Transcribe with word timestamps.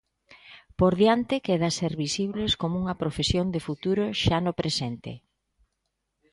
Por 0.79 0.93
diante 1.01 1.35
queda 1.47 1.69
ser 1.79 1.93
visibles 2.05 2.51
como 2.61 2.75
unha 2.81 2.99
profesión 3.01 3.45
de 3.53 3.61
futuro 3.67 4.03
xa 4.23 4.37
no 4.45 4.53
presente. 4.59 5.11